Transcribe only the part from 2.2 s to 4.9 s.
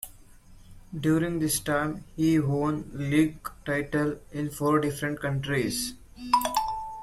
won league titles in four